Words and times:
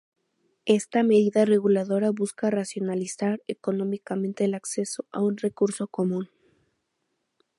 Esta 0.65 1.03
medida 1.03 1.45
reguladora 1.45 2.09
busca 2.09 2.49
racionalizar 2.49 3.39
económicamente 3.47 4.45
el 4.45 4.55
acceso 4.55 5.05
a 5.11 5.21
un 5.21 5.37
recurso 5.37 5.85
común. 5.87 6.27